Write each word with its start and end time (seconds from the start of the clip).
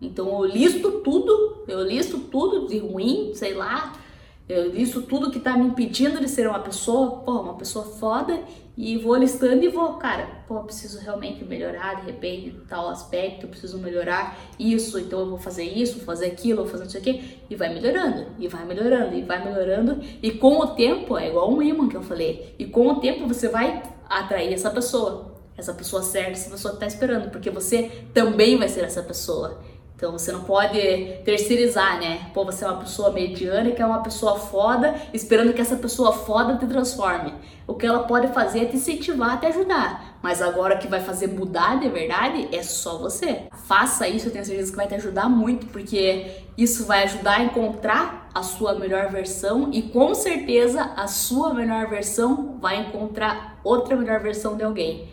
Então 0.00 0.44
eu 0.44 0.44
listo 0.44 1.00
tudo, 1.00 1.64
eu 1.66 1.82
listo 1.82 2.18
tudo 2.18 2.68
de 2.68 2.78
ruim, 2.78 3.32
sei 3.34 3.54
lá, 3.54 3.94
eu 4.48 4.70
listo 4.70 5.02
tudo 5.02 5.30
que 5.30 5.40
tá 5.40 5.56
me 5.56 5.66
impedindo 5.66 6.20
de 6.20 6.28
ser 6.28 6.48
uma 6.48 6.60
pessoa, 6.60 7.18
pô, 7.18 7.32
uma 7.42 7.54
pessoa 7.54 7.84
foda, 7.84 8.40
e 8.76 8.96
vou 8.96 9.16
listando 9.16 9.62
e 9.62 9.68
vou, 9.68 9.94
cara, 9.94 10.44
pô, 10.46 10.60
preciso 10.60 11.00
realmente 11.00 11.44
melhorar 11.44 11.96
de 11.96 12.06
repente 12.06 12.54
tal 12.68 12.88
aspecto, 12.88 13.48
preciso 13.48 13.76
melhorar 13.78 14.38
isso, 14.58 14.98
então 15.00 15.18
eu 15.18 15.30
vou 15.30 15.38
fazer 15.38 15.64
isso, 15.64 15.96
vou 15.96 16.04
fazer 16.04 16.26
aquilo, 16.26 16.62
vou 16.62 16.66
fazer 16.66 16.84
não 16.84 16.90
sei 16.90 17.00
o 17.00 17.04
quê, 17.04 17.20
e 17.50 17.56
vai 17.56 17.74
melhorando, 17.74 18.26
e 18.38 18.46
vai 18.46 18.64
melhorando, 18.64 19.16
e 19.16 19.22
vai 19.22 19.44
melhorando, 19.44 20.00
e 20.22 20.30
com 20.30 20.60
o 20.60 20.68
tempo, 20.68 21.18
é 21.18 21.28
igual 21.28 21.52
um 21.52 21.60
imã 21.60 21.88
que 21.88 21.96
eu 21.96 22.02
falei, 22.02 22.54
e 22.58 22.66
com 22.66 22.86
o 22.86 23.00
tempo 23.00 23.26
você 23.26 23.48
vai 23.48 23.82
atrair 24.08 24.54
essa 24.54 24.70
pessoa, 24.70 25.34
essa 25.56 25.74
pessoa 25.74 26.02
certa, 26.02 26.30
essa 26.30 26.50
pessoa 26.50 26.72
que 26.72 26.80
tá 26.80 26.86
esperando, 26.86 27.30
porque 27.30 27.50
você 27.50 27.90
também 28.14 28.56
vai 28.56 28.68
ser 28.68 28.84
essa 28.84 29.02
pessoa. 29.02 29.58
Então 29.98 30.12
você 30.12 30.30
não 30.30 30.44
pode 30.44 30.78
terceirizar, 31.24 31.98
né? 31.98 32.30
Pô, 32.32 32.44
você 32.44 32.64
é 32.64 32.68
uma 32.68 32.78
pessoa 32.78 33.10
mediana 33.10 33.72
que 33.72 33.82
é 33.82 33.84
uma 33.84 34.00
pessoa 34.00 34.38
foda, 34.38 34.94
esperando 35.12 35.52
que 35.52 35.60
essa 35.60 35.74
pessoa 35.74 36.12
foda 36.12 36.56
te 36.56 36.66
transforme. 36.66 37.34
O 37.66 37.74
que 37.74 37.84
ela 37.84 38.04
pode 38.04 38.28
fazer 38.28 38.60
é 38.60 38.64
te 38.66 38.76
incentivar, 38.76 39.40
te 39.40 39.46
ajudar. 39.46 40.20
Mas 40.22 40.40
agora 40.40 40.76
que 40.76 40.86
vai 40.86 41.00
fazer 41.00 41.26
mudar 41.26 41.80
de 41.80 41.88
verdade 41.88 42.48
é 42.52 42.62
só 42.62 42.96
você. 42.96 43.48
Faça 43.66 44.06
isso, 44.06 44.28
eu 44.28 44.32
tenho 44.32 44.44
certeza 44.44 44.70
que 44.70 44.76
vai 44.76 44.86
te 44.86 44.94
ajudar 44.94 45.28
muito, 45.28 45.66
porque 45.66 46.44
isso 46.56 46.86
vai 46.86 47.02
ajudar 47.02 47.38
a 47.38 47.42
encontrar 47.42 48.28
a 48.32 48.44
sua 48.44 48.78
melhor 48.78 49.10
versão 49.10 49.70
e 49.72 49.82
com 49.82 50.14
certeza 50.14 50.92
a 50.96 51.08
sua 51.08 51.52
melhor 51.52 51.88
versão 51.88 52.56
vai 52.60 52.82
encontrar 52.82 53.58
outra 53.64 53.96
melhor 53.96 54.20
versão 54.20 54.56
de 54.56 54.62
alguém. 54.62 55.08